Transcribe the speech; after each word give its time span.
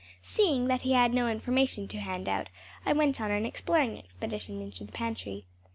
Seeing 0.23 0.65
that 0.65 0.81
he 0.81 0.93
had 0.93 1.13
no 1.13 1.27
information 1.29 1.87
to 1.89 1.99
hand 1.99 2.27
out 2.27 2.49
I 2.87 2.91
went 2.91 3.21
on 3.21 3.29
an 3.29 3.45
exploring 3.45 3.99
expedition 3.99 4.59
into 4.59 4.83
the 4.83 4.91
pantry. 4.91 5.45